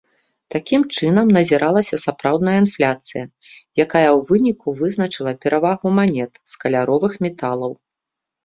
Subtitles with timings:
[0.53, 3.23] Такім чынам назіралася сапраўдная інфляцыя,
[3.85, 7.71] якая ў выніку вызначыла перавагу манет з каляровых металаў.